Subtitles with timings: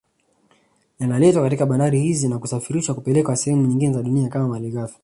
[0.99, 4.99] Yanaletwa katika bandari hizi na kusafirishwa kupelekwa sehemu nyingine za dunia kama malighafi